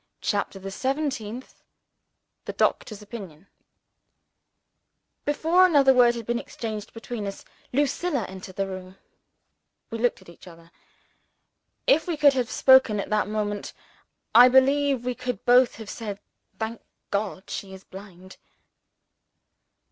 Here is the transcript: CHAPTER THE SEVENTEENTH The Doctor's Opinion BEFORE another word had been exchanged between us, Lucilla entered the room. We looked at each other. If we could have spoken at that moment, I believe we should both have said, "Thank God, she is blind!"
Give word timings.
CHAPTER 0.21 0.57
THE 0.57 0.71
SEVENTEENTH 0.71 1.61
The 2.45 2.53
Doctor's 2.53 3.03
Opinion 3.03 3.45
BEFORE 5.25 5.67
another 5.67 5.93
word 5.93 6.15
had 6.15 6.25
been 6.25 6.39
exchanged 6.39 6.91
between 6.91 7.27
us, 7.27 7.45
Lucilla 7.71 8.23
entered 8.25 8.55
the 8.55 8.65
room. 8.65 8.97
We 9.91 9.99
looked 9.99 10.19
at 10.19 10.29
each 10.29 10.47
other. 10.47 10.71
If 11.85 12.07
we 12.07 12.17
could 12.17 12.33
have 12.33 12.49
spoken 12.49 12.99
at 12.99 13.11
that 13.11 13.27
moment, 13.27 13.73
I 14.33 14.49
believe 14.49 15.05
we 15.05 15.15
should 15.15 15.45
both 15.45 15.75
have 15.75 15.87
said, 15.91 16.19
"Thank 16.57 16.81
God, 17.11 17.47
she 17.51 17.71
is 17.71 17.83
blind!" 17.83 18.37